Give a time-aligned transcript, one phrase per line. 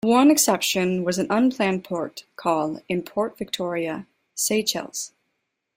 [0.03, 5.13] The one exception was an unplanned port call in Port Victoria, Seychelles.